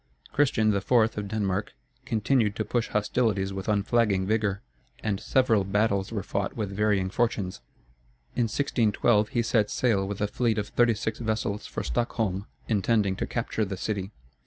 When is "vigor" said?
4.25-4.63